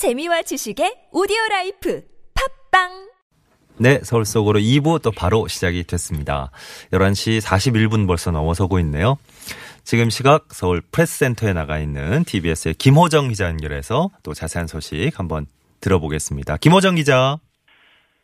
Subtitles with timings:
[0.00, 2.00] 재미와 지식의 오디오 라이프
[2.72, 3.10] 팟빵
[3.78, 6.50] 네, 서울 속으로 2부 또 바로 시작이 됐습니다.
[6.90, 9.18] 11시 41분 벌써 넘어서고 있네요.
[9.84, 15.44] 지금 시각 서울 프레스센터에 나가 있는 TBS의 김호정 기자 연결해서 또 자세한 소식 한번
[15.82, 16.56] 들어보겠습니다.
[16.56, 17.36] 김호정 기자.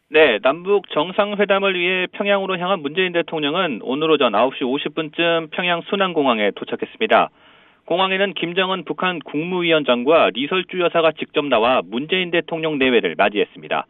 [0.08, 7.28] 네, 남북 정상회담을 위해 평양으로 향한 문재인 대통령은 오늘 오전 9시 50분쯤 평양 순안공항에 도착했습니다.
[7.86, 13.86] 공항에는 김정은 북한 국무위원장과 리설주 여사가 직접 나와 문재인 대통령 내외를 맞이했습니다.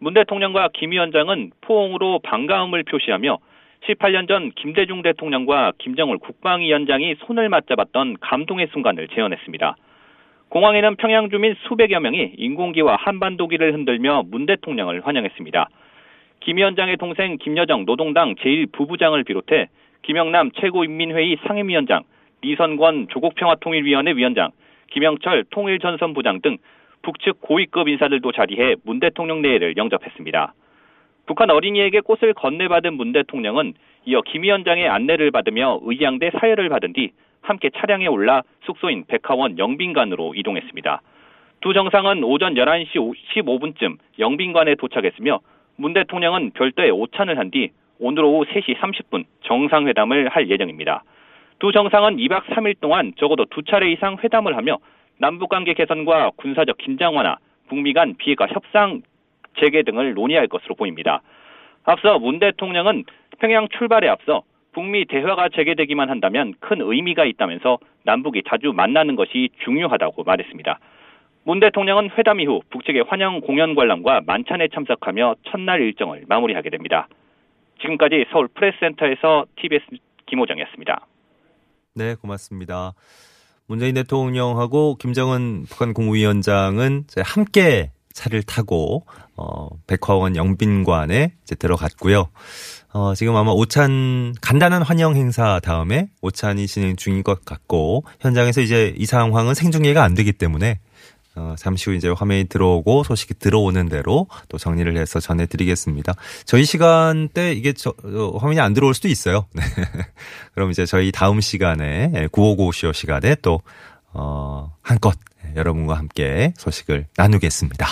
[0.00, 3.38] 문 대통령과 김 위원장은 포옹으로 반가움을 표시하며
[3.86, 9.76] 18년 전 김대중 대통령과 김정을 국방위원장이 손을 맞잡았던 감동의 순간을 재현했습니다.
[10.48, 15.68] 공항에는 평양 주민 수백여 명이 인공기와 한반도기를 흔들며 문 대통령을 환영했습니다.
[16.40, 19.68] 김 위원장의 동생 김여정 노동당 제1부부장을 비롯해
[20.02, 22.02] 김영남 최고인민회의 상임위원장,
[22.42, 24.50] 리선권 조국평화통일위원회 위원장,
[24.90, 26.58] 김영철 통일전선 부장 등
[27.02, 30.54] 북측 고위급 인사들도 자리해 문 대통령 내외를 영접했습니다.
[31.26, 37.12] 북한 어린이에게 꽃을 건네받은 문 대통령은 이어 김 위원장의 안내를 받으며 의양대 사열을 받은 뒤
[37.42, 41.02] 함께 차량에 올라 숙소인 백화원 영빈관으로 이동했습니다.
[41.60, 42.94] 두 정상은 오전 11시
[43.34, 45.40] 15분쯤 영빈관에 도착했으며
[45.76, 47.70] 문 대통령은 별도의 오찬을 한 뒤
[48.02, 51.04] 오늘 오후 3시 30분 정상회담을 할 예정입니다.
[51.60, 54.78] 두 정상은 2박 3일 동안 적어도 두 차례 이상 회담을 하며
[55.18, 57.36] 남북 관계 개선과 군사적 긴장 완화,
[57.68, 59.02] 북미 간 비핵화 협상
[59.58, 61.20] 재개 등을 논의할 것으로 보입니다.
[61.84, 63.04] 앞서 문 대통령은
[63.40, 64.42] 평양 출발에 앞서
[64.72, 70.78] 북미 대화가 재개되기만 한다면 큰 의미가 있다면서 남북이 자주 만나는 것이 중요하다고 말했습니다.
[71.44, 77.06] 문 대통령은 회담 이후 북측의 환영 공연 관람과 만찬에 참석하며 첫날 일정을 마무리하게 됩니다.
[77.82, 79.84] 지금까지 서울 프레스센터에서 TBS
[80.24, 81.06] 김호정이었습니다.
[81.94, 82.94] 네, 고맙습니다.
[83.66, 89.06] 문재인 대통령하고 김정은 북한 국무위원장은 함께 차를 타고
[89.36, 92.28] 어 백화원 영빈관에 이제 들어갔고요.
[92.92, 98.94] 어 지금 아마 오찬 간단한 환영 행사 다음에 오찬이 진행 중인 것 같고 현장에서 이제
[98.96, 100.80] 이 상황은 생중계가 안 되기 때문에
[101.36, 106.14] 어, 잠시 후 이제 화면이 들어오고 소식이 들어오는 대로 또 정리를 해서 전해드리겠습니다.
[106.44, 109.46] 저희 시간대 이게 저, 어, 화면이 안 들어올 수도 있어요.
[109.54, 109.62] 네.
[110.54, 113.60] 그럼 이제 저희 다음 시간에 959쇼 시간에 또
[114.12, 115.16] 어, 한껏
[115.54, 117.86] 여러분과 함께 소식을 나누겠습니다.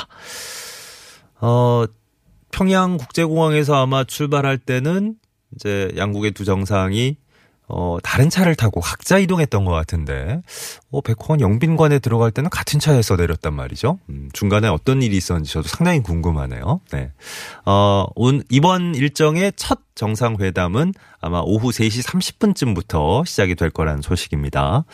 [1.40, 1.84] 어,
[2.50, 5.14] 평양 국제공항에서 아마 출발할 때는
[5.54, 7.16] 이제 양국의 두 정상이
[7.68, 10.40] 어, 다른 차를 타고 각자 이동했던 것 같은데,
[10.90, 13.98] 어, 백화원 영빈관에 들어갈 때는 같은 차에서 내렸단 말이죠.
[14.08, 16.80] 음, 중간에 어떤 일이 있었는지 저도 상당히 궁금하네요.
[16.92, 17.12] 네.
[17.66, 24.84] 어, 온, 이번 일정의 첫 정상회담은 아마 오후 3시 30분쯤부터 시작이 될 거라는 소식입니다.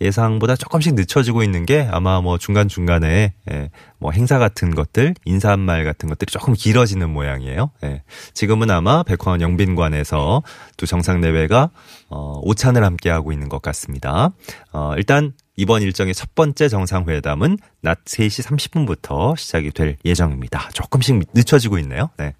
[0.00, 6.08] 예상보다 조금씩 늦춰지고 있는 게 아마 뭐 중간중간에 예, 뭐 행사 같은 것들, 인사말 같은
[6.08, 7.70] 것들이 조금 길어지는 모양이에요.
[7.84, 8.02] 예.
[8.32, 10.42] 지금은 아마 백화원 영빈관에서
[10.78, 11.70] 두 정상 내외가
[12.08, 14.30] 어, 오찬을 함께 하고 있는 것 같습니다.
[14.72, 20.70] 어, 일단 이번 일정의 첫 번째 정상회담은 낮 3시 30분부터 시작이 될 예정입니다.
[20.72, 22.08] 조금씩 늦춰지고 있네요.
[22.16, 22.34] 네.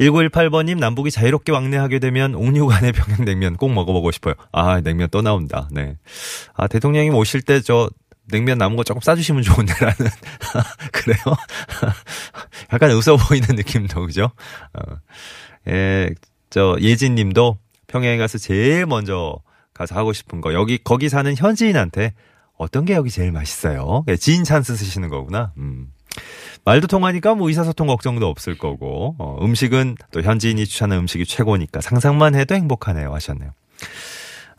[0.00, 4.34] 1918번님 남북이 자유롭게 왕래하게 되면 옥류관의 평양냉면 꼭 먹어보고 싶어요.
[4.52, 5.68] 아 냉면 또 나온다.
[5.70, 5.96] 네.
[6.54, 7.88] 아 대통령님 오실 때 저
[8.26, 9.96] 냉면 남은 거 조금 싸주시면 좋은데라는
[10.92, 11.18] 그래요.
[12.72, 14.30] 약간 웃어 보이는 느낌도 그죠.
[14.72, 14.96] 어.
[15.68, 16.10] 예,
[16.50, 19.38] 저 예진님도 평양에 가서 제일 먼저
[19.72, 22.14] 가서 하고 싶은 거 여기 거기 사는 현지인한테
[22.56, 24.04] 어떤 게 여기 제일 맛있어요?
[24.08, 25.52] 예, 지인 찬스 쓰시는 거구나.
[25.58, 25.88] 음.
[26.64, 32.34] 말도 통하니까 뭐 의사소통 걱정도 없을 거고 어, 음식은 또 현지인이 추천하는 음식이 최고니까 상상만
[32.34, 33.52] 해도 행복하네요 하셨네요.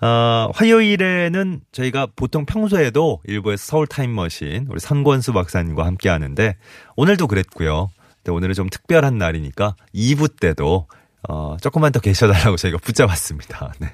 [0.02, 6.58] 어, 화요일에는 저희가 보통 평소에도 일부에서 서울 타임머신 우리 선권수 박사님과 함께 하는데
[6.96, 7.90] 오늘도 그랬고요.
[8.18, 10.88] 근데 오늘은 좀 특별한 날이니까 2부 때도
[11.28, 13.74] 어, 조금만 더 계셔달라고 저희가 붙잡았습니다.
[13.80, 13.90] 네.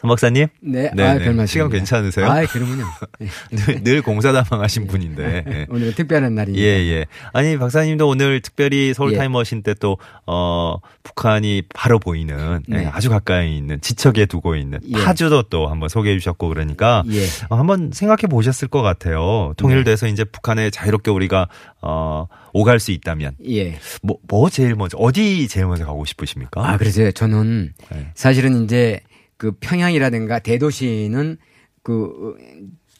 [0.00, 0.46] 선 박사님?
[0.62, 1.52] 네, 네, 아, 별 말씀.
[1.52, 2.24] 시간 괜찮으세요?
[2.26, 2.84] 아, 그러면요.
[3.52, 5.44] 늘, 늘 공사다방하신 분인데.
[5.46, 5.66] 네.
[5.70, 6.62] 오늘은 특별한 날이니까.
[6.62, 7.06] 예, 예.
[7.34, 9.18] 아니, 박사님도 오늘 특별히 서울 예.
[9.18, 12.84] 타임머신 때 또, 어, 북한이 바로 보이는, 네.
[12.84, 15.04] 예, 아주 가까이 있는, 지척에 두고 있는 예.
[15.04, 17.26] 파주도 또 한번 소개해 주셨고 그러니까, 예.
[17.50, 19.52] 어, 한번 생각해 보셨을 것 같아요.
[19.58, 20.12] 통일돼서 네.
[20.12, 21.48] 이제 북한에 자유롭게 우리가,
[21.82, 23.34] 어, 오갈 수 있다면.
[23.50, 23.78] 예.
[24.00, 26.66] 뭐, 뭐 제일 먼저, 어디 제일 먼저 가고 싶으십니까?
[26.66, 27.12] 아, 그러세요.
[27.12, 28.06] 저는 네.
[28.14, 29.00] 사실은 이제
[29.40, 31.38] 그 평양이라든가 대도시는
[31.82, 32.36] 그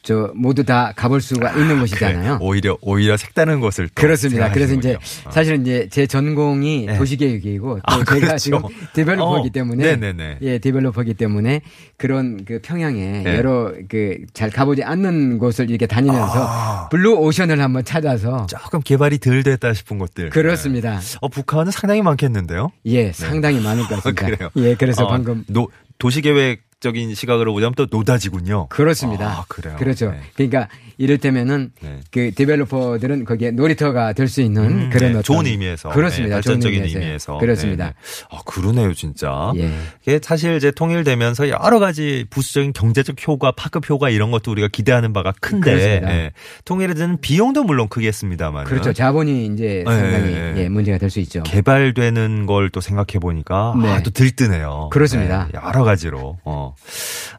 [0.03, 2.39] 저 모두 다 가볼 수가 있는 곳이잖아요.
[2.39, 2.47] 그래.
[2.49, 4.51] 오히려 오히려 색다른 곳을 그렇습니다.
[4.51, 5.31] 그래서 이제 어.
[5.31, 6.97] 사실은 이제 제 전공이 네.
[6.97, 8.37] 도시계획이고 또 아, 제가 그렇죠.
[8.39, 8.61] 지금
[8.95, 9.53] 디벨로퍼이기 어.
[9.53, 10.39] 때문에 네네네.
[10.41, 11.61] 예 디벨로퍼이기 때문에
[11.99, 13.37] 그런 그 평양에 네.
[13.37, 16.89] 여러 그 잘 가보지 않는 곳을 이렇게 다니면서 아.
[16.89, 20.99] 블루 오션을 한번 찾아서 조금 개발이 덜 됐다 싶은 곳들 그렇습니다.
[20.99, 21.19] 네.
[21.21, 22.71] 어 북한은 상당히 많겠는데요?
[22.87, 23.13] 예, 네.
[23.13, 24.25] 상당히 많을 것 같습니다.
[24.27, 24.49] 그래요.
[24.57, 25.69] 예, 그래서 어, 방금 노,
[26.01, 28.69] 도시계획 적인 시각으로 보자면 또 노다지군요.
[28.69, 29.29] 그렇습니다.
[29.29, 29.77] 아, 그래요.
[29.79, 30.11] 그렇죠.
[30.13, 30.21] 네.
[30.35, 32.01] 그러니까 이를테면은 네.
[32.11, 35.19] 그 developer들은 거기에 놀이터가 될 수 있는 음, 그런 네.
[35.19, 36.37] 어떤 좋은 의미에서 그렇습니다.
[36.37, 37.87] 네, 발전적인 의미에서 그렇습니다.
[37.87, 37.93] 네,
[38.31, 39.53] 아 그러네요, 진짜.
[39.57, 39.71] 예.
[40.03, 45.13] 이게 사실 이제 통일되면서 여러 가지 부수적인 경제적 효과, 파급 효과 이런 것도 우리가 기대하는
[45.13, 46.31] 바가 큰데 예.
[46.65, 48.93] 통일에 드는 비용도 물론 크겠습니다만 그렇죠.
[48.93, 51.43] 자본이 이제 상당히 예, 문제가 될 수 있죠.
[51.43, 54.91] 개발되는 걸 또 생각해 보니까 아, 또 들뜨네요.
[54.93, 55.49] 그렇습니다.
[55.55, 56.39] 여러 가지로.
[56.45, 56.70] 어.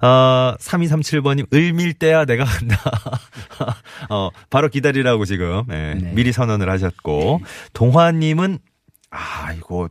[0.01, 2.78] 아, 3237번님, 을밀대야 내가 간다.
[4.10, 6.12] 어, 바로 기다리라고 지금, 예, 네.
[6.13, 7.42] 미리 선언을 하셨고,
[7.74, 8.60] 동화님은,
[9.12, 9.89] 아, 이거,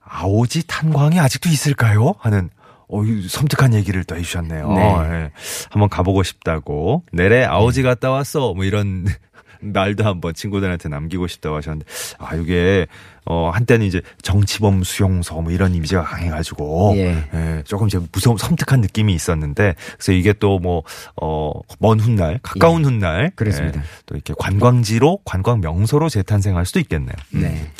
[0.00, 2.14] 아오지 탄광이 아직도 있을까요?
[2.18, 2.50] 하는,
[2.88, 4.72] 어, 섬뜩한 얘기를 또 해주셨네요.
[4.72, 4.82] 네.
[4.82, 5.30] 예.
[5.70, 7.04] 한번 가보고 싶다고.
[7.12, 8.54] 내래 아오지 갔다 왔어.
[8.54, 9.06] 뭐 이런
[9.60, 11.86] 말도 한번 친구들한테 남기고 싶다고 하셨는데
[12.18, 12.86] 아 이게
[13.24, 17.28] 어 한때는 이제 정치범 수용소 뭐 이런 이미지가 강해가지고 예.
[17.34, 20.82] 예 조금 이제 무서운 섬뜩한 느낌이 있었는데 그래서 이게 또 뭐
[21.16, 22.84] 어먼 훗날 가까운 예.
[22.84, 23.80] 훗날 그렇습니다.
[23.80, 27.14] 예, 또 이렇게 관광지로 관광 명소로 재탄생할 수도 있겠네요.
[27.34, 27.40] 음.
[27.42, 27.70] 네.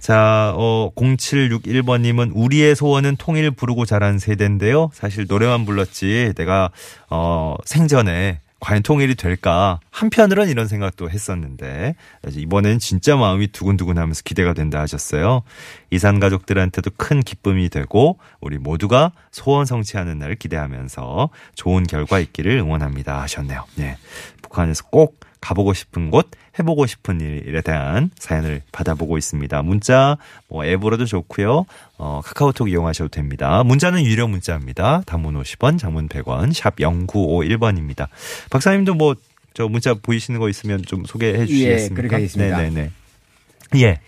[0.00, 4.90] 자, 어, 0761번님은 우리의 소원은 통일 부르고 자란 세대인데요.
[4.92, 6.70] 사실 노래만 불렀지 내가,
[7.08, 11.96] 어, 생전에 과연 통일이 될까 한편으로는 이런 생각도 했었는데
[12.30, 15.42] 이번엔 진짜 마음이 두근두근하면서 기대가 된다 하셨어요.
[15.90, 23.20] 이산 가족들한테도 큰 기쁨이 되고 우리 모두가 소원 성취하는 날을 기대하면서 좋은 결과 있기를 응원합니다
[23.20, 23.66] 하셨네요.
[23.74, 23.98] 네.
[24.40, 29.62] 북한에서 꼭 가보고 싶은 곳, 해보고 싶은 일에 대한 사연을 받아보고 있습니다.
[29.62, 30.16] 문자,
[30.48, 31.66] 뭐 앱으로도 좋고요.
[31.98, 33.62] 어, 카카오톡 이용하셔도 됩니다.
[33.64, 35.02] 문자는 유료 문자입니다.
[35.06, 38.08] 단문 50원, 장문 100원, 샵 0951번입니다.
[38.50, 39.14] 박사님도 뭐,
[39.52, 41.92] 저 문자 보이시는 거 있으면 좀 소개해 주시겠습니까?
[41.92, 42.56] 예, 그렇게 하겠습니다.
[42.56, 42.90] 네네네.
[43.76, 44.00] 예.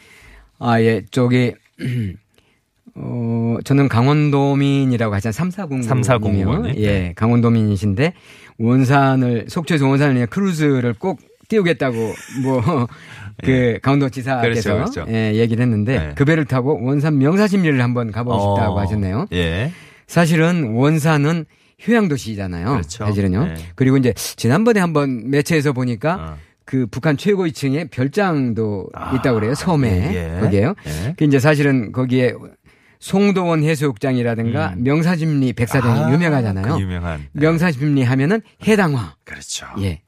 [0.59, 1.55] 아, 예, 저기,
[2.95, 5.33] 어, 저는 강원도민이라고 하잖아요.
[5.33, 5.83] 3409.
[5.83, 6.73] 3409.
[6.79, 8.15] 예, 강원도민이신데,
[8.59, 11.97] 원산을, 속초에서 원산을 그냥 크루즈를 꼭 띄우겠다고,
[12.43, 12.87] 뭐,
[13.45, 13.79] 그, 예.
[13.83, 15.13] 강원도 지사께서 그렇죠, 그렇죠.
[15.13, 16.15] 예, 얘기를 했는데, 예.
[16.15, 19.27] 그 배를 타고 원산 명사심리를 한번 가보고 어, 싶다고 하셨네요.
[19.33, 19.73] 예.
[20.07, 21.45] 사실은 원산은
[21.79, 22.71] 휴양도시잖아요.
[22.71, 23.05] 그렇죠.
[23.07, 23.49] 사실은요.
[23.51, 23.55] 예.
[23.75, 26.47] 그리고 이제, 지난번에 한번 매체에서 보니까, 어.
[26.65, 29.55] 그 북한 최고위층에 별장도 아, 있다고 그래요.
[29.55, 30.15] 섬에.
[30.15, 30.41] 예.
[30.41, 30.75] 거기에요.
[30.87, 31.15] 예.
[31.17, 32.35] 그 이제 사실은 거기에
[32.99, 34.83] 송도원 해수욕장이라든가 음.
[34.83, 36.75] 명사심리 백사장이 아, 유명하잖아요.
[36.75, 37.21] 그 유명한.
[37.33, 37.41] 네.
[37.41, 39.15] 명사심리 하면은 해당화.
[39.25, 39.67] 그렇죠.
[39.81, 40.03] 예.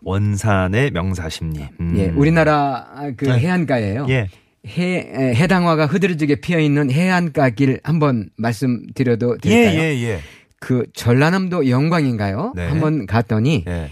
[0.00, 0.10] 네.
[0.10, 1.68] 원산의 명사심리.
[1.80, 1.94] 음.
[1.96, 2.06] 예.
[2.08, 3.38] 우리나라 그 네.
[3.38, 4.06] 해안가예요.
[4.08, 4.28] 예.
[4.66, 9.80] 해, 해당화가 흐드러지게 피어 있는 해안가 길 한번 말씀드려도 될까요?
[9.80, 10.20] 예, 예, 예.
[10.58, 12.52] 그 전라남도 영광인가요?
[12.56, 12.66] 네.
[12.66, 13.90] 한번 갔더니 예.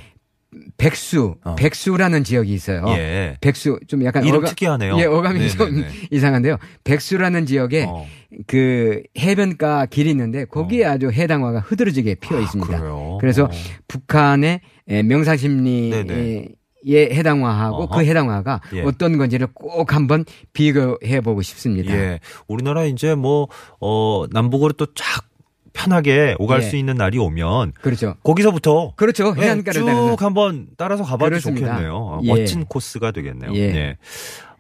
[0.84, 1.54] 백수, 어.
[1.54, 2.84] 백수라는 지역이 있어요.
[2.88, 3.38] 예.
[3.40, 4.98] 백수 좀 약간 이름 어가, 특이하네요.
[4.98, 5.48] 예, 어감이 네네네.
[5.56, 6.58] 좀 이상한데요.
[6.84, 8.06] 백수라는 지역에 어.
[8.46, 10.90] 그 해변가 길이 있는데 거기에 어.
[10.90, 12.76] 아주 해당화가 흐드러지게 피어 아, 있습니다.
[12.76, 13.50] 아, 그래서 어.
[13.88, 14.60] 북한의
[15.04, 16.48] 명사심리에
[16.86, 17.96] 해당화하고 어허.
[17.96, 18.82] 그 해당화가 예.
[18.82, 21.94] 어떤 건지를 꼭 한번 비교해 보고 싶습니다.
[21.94, 22.20] 예.
[22.46, 23.48] 우리나라 이제 뭐,
[23.80, 25.24] 어, 남북으로 또쫙
[25.74, 26.62] 편하게 오갈 예.
[26.62, 28.14] 수 있는 날이 오면 그렇죠.
[28.22, 29.34] 거기서부터 그렇죠.
[29.38, 30.16] 예, 해안가를 쭉 따라서.
[30.24, 31.66] 한번 따라서 가봐도 그렇습니다.
[31.72, 31.94] 좋겠네요.
[31.94, 32.28] 어, 예.
[32.28, 33.52] 멋진 코스가 되겠네요.
[33.54, 33.60] 예.
[33.60, 33.96] 예.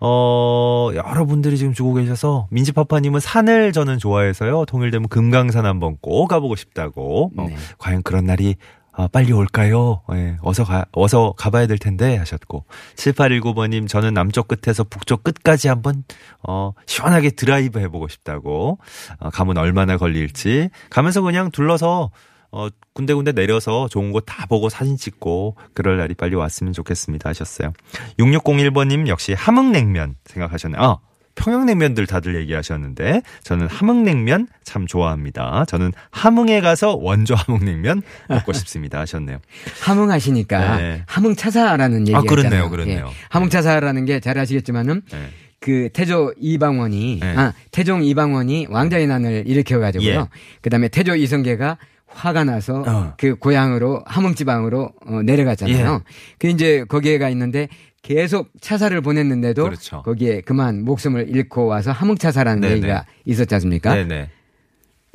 [0.00, 4.66] 어, 여러분들이 지금 주고 계셔서 민지파파님은 산을 저는 좋아해서요.
[4.66, 7.30] 통일되면 금강산 한번 꼭 가보고 싶다고.
[7.36, 7.56] 어, 네.
[7.78, 8.56] 과연 그런 날이
[8.96, 10.02] 아, 빨리 올까요?
[10.12, 12.64] 예, 어서 가, 어서 가봐야 될 텐데 하셨고.
[12.96, 16.04] 7819번님, 저는 남쪽 끝에서 북쪽 끝까지 한번,
[16.46, 18.78] 어, 시원하게 드라이브 해보고 싶다고.
[19.18, 20.70] 어, 가면 얼마나 걸릴지.
[20.90, 22.10] 가면서 그냥 둘러서,
[22.52, 27.72] 어, 군데군데 내려서 좋은 곳 다 보고 사진 찍고, 그럴 날이 빨리 왔으면 좋겠습니다 하셨어요.
[28.20, 30.80] 6601번님 역시 함흥냉면 생각하셨네요.
[30.80, 30.98] 아,
[31.34, 35.64] 평양냉면들 다들 얘기하셨는데 저는 함흥냉면 참 좋아합니다.
[35.66, 39.38] 저는 함흥에 가서 원조 함흥냉면 먹고 싶습니다 하셨네요.
[39.82, 41.02] 함흥 하시니까 네.
[41.06, 43.06] 함흥 차사라는 얘기가 아, 그렇네요, 그렇네요.
[43.08, 43.12] 예.
[43.28, 45.28] 함흥 차사라는 게 잘 아시겠지만은 네.
[45.60, 47.36] 그 태조 이방원이 네.
[47.36, 50.08] 아 태종 이방원이 왕자의 난을 일으켜 가지고요.
[50.20, 50.26] 예.
[50.62, 51.78] 그다음에 태조 이성계가
[52.14, 53.14] 화가 나서 어.
[53.18, 55.94] 그 고향으로 함흥지방으로 어, 내려갔잖아요.
[55.94, 56.12] 예.
[56.38, 57.68] 그 이제 거기에 가 있는데
[58.02, 60.02] 계속 차사를 보냈는데도 그렇죠.
[60.02, 62.74] 거기에 그만 목숨을 잃고 와서 함흥차사라는 네네.
[62.74, 63.94] 얘기가 있었지 않습니까?
[63.94, 64.30] 네네.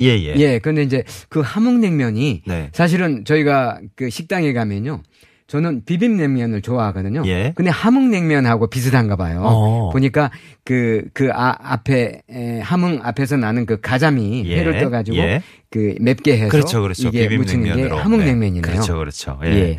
[0.02, 0.34] 예, 예.
[0.36, 0.58] 예.
[0.58, 2.70] 근데 이제 그 함흥냉면이 네.
[2.72, 5.02] 사실은 저희가 그 식당에 가면요.
[5.50, 7.24] 저는 비빔냉면을 좋아하거든요.
[7.26, 7.52] 예.
[7.56, 9.42] 근데 함흥냉면하고 비슷한가 봐요.
[9.42, 9.90] 어.
[9.90, 10.30] 보니까
[10.64, 14.60] 그, 그 아, 앞에, 에, 함흥 앞에서 나는 그 가자미 예.
[14.60, 15.42] 회를 떠가지고 예.
[15.68, 16.50] 그 맵게 해서.
[16.50, 17.08] 그렇죠, 그렇죠.
[17.08, 18.62] 이게 묻히는 게 함흥냉면이네요.
[18.62, 18.70] 네.
[18.70, 19.40] 그렇죠, 그렇죠.
[19.44, 19.48] 예.
[19.48, 19.78] 예.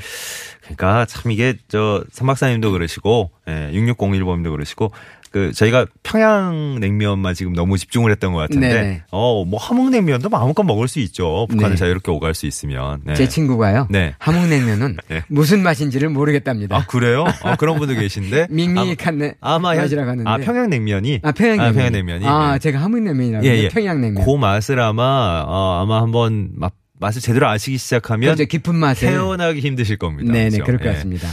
[0.63, 4.91] 그러니까 참 이게 저 삼박사님도 그러시고, 예, 6601번님도 그러시고,
[5.31, 11.00] 그 저희가 평양냉면만 지금 너무 집중을 했던 것 같은데 어 뭐 함흥냉면도 마음껏 먹을 수
[11.00, 11.79] 있죠 북한을 네.
[11.79, 13.15] 자유롭게 오갈 수 있으면 네.
[13.15, 14.13] 제 친구가요 네.
[14.19, 15.23] 함흥냉면은 네.
[15.27, 21.19] 무슨 맛인지를 모르겠답니다 아 그래요 아 그런 분도 계신데 밍밍한 아마 맛이라고 하는데 아 평양냉면이
[21.23, 23.69] 아 평양냉면 아, 평양냉면이 아 제가 함흥냉면이라고 예, 예.
[23.69, 28.45] 평양냉면 그 맛을 아마 어, 아마 한번 맛 맛을 제대로 아시기 시작하면 그렇죠.
[28.47, 30.31] 깊은 맛을 태어나기 힘드실 겁니다.
[30.31, 30.63] 네네 그렇죠?
[30.65, 30.93] 그럴 것 예.
[30.93, 31.27] 같습니다.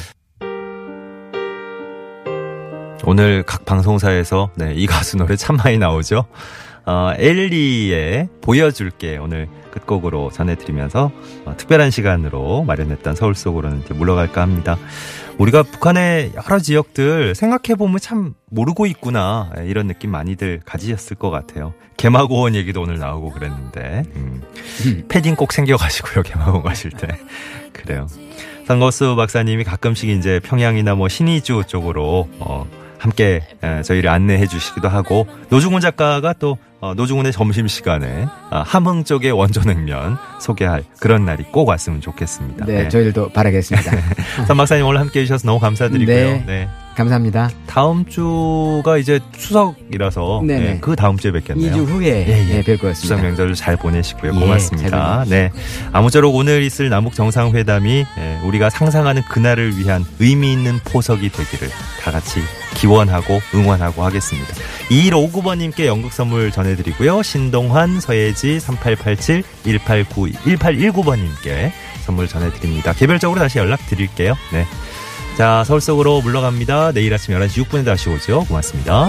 [3.11, 6.27] 오늘 각 방송사에서 네, 이 가수 노래 참 많이 나오죠.
[6.85, 11.11] 어, 엘리의 보여줄게 오늘 끝곡으로 전해드리면서
[11.47, 14.77] 어, 특별한 시간으로 마련했던 서울 속으로는 이제 물러갈까 합니다.
[15.39, 21.73] 우리가 북한의 여러 지역들 생각해보면 참 모르고 있구나 이런 느낌 많이들 가지셨을 것 같아요.
[21.97, 24.43] 개마고원 얘기도 오늘 나오고 그랬는데 음,
[25.09, 27.09] 패딩 꼭 챙겨가시고요 개마고원 가실 때
[27.73, 28.07] 그래요.
[28.67, 33.43] 상거스 박사님이 가끔씩 이제 평양이나 뭐 신의주 쪽으로 어, 함께
[33.85, 40.85] 저희를 안내해 주시기도 하고 노중훈 작가가 또 어, 노중훈의 점심시간에 아, 함흥 쪽의 원조냉면 소개할
[41.01, 42.67] 그런 날이 꼭 왔으면 좋겠습니다.
[42.67, 42.89] 네, 네.
[42.89, 43.91] 저희들도 바라겠습니다.
[44.47, 46.15] 선박사님 오늘 함께 해주셔서 너무 감사드리고요.
[46.15, 46.45] 네.
[46.47, 46.69] 네.
[46.99, 47.49] 감사합니다.
[47.67, 51.73] 다음 주가 이제 추석이라서 네, 그 다음 주에 뵙겠네요.
[51.73, 52.55] 2주 후에 예, 예.
[52.55, 52.95] 네, 뵐것 같습니다.
[52.95, 54.33] 추석 명절 잘 보내시고요.
[54.35, 55.25] 예, 고맙습니다.
[55.29, 55.51] 네.
[55.93, 61.69] 아무쪼록 오늘 있을 남북 정상회담이 예, 우리가 상상하는 그날을 위한 의미 있는 포석이 되기를
[62.03, 62.41] 다 같이
[62.75, 64.49] 기원하고 응원하고 하겠습니다.
[64.91, 67.23] 2159번님께 연극 선물 전해드리고요.
[67.23, 71.71] 신동환, 서예지, 3887, 1892, 1819번님께
[72.05, 72.93] 선물 전해드립니다.
[72.93, 74.35] 개별적으로 다시 연락드릴게요.
[74.53, 74.65] 네.
[75.39, 76.91] 자, 서울 속으로 물러갑니다.
[76.91, 78.45] 내일 아침 11시 6분에 다시 오죠.
[78.49, 79.09] 고맙습니다.